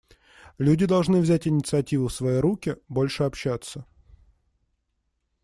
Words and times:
Люди 0.57 0.87
должны 0.87 1.21
взять 1.21 1.47
инициативу 1.47 2.07
в 2.07 2.13
свои 2.13 2.37
руки, 2.39 2.75
больше 2.87 3.21
общаться. 3.23 3.85